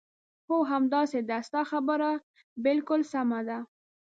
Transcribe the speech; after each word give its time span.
هو، 0.47 0.57
همداسې 0.71 1.19
ده، 1.29 1.37
ستا 1.47 1.61
خبره 1.71 2.11
بالکل 2.63 3.01
سمه 3.13 3.39
ده. 3.47 3.57